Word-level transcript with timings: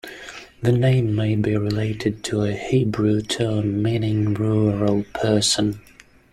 The 0.63 0.71
name 0.71 1.13
may 1.13 1.35
be 1.35 1.55
related 1.55 2.23
to 2.23 2.41
a 2.41 2.53
Hebrew 2.53 3.21
term 3.21 3.83
meaning 3.83 4.33
rural 4.33 5.03
person. 5.13 5.79